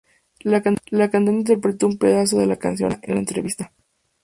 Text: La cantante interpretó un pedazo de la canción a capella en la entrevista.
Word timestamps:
La 0.39 0.63
cantante 0.63 1.31
interpretó 1.31 1.85
un 1.85 1.99
pedazo 1.99 2.39
de 2.39 2.47
la 2.47 2.55
canción 2.55 2.91
a 2.91 2.95
capella 2.95 3.07
en 3.07 3.13
la 3.13 3.19
entrevista. 3.19 3.71